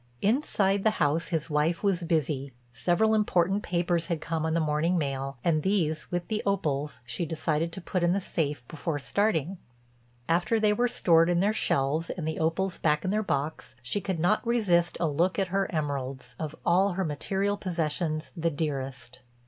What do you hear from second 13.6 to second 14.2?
she could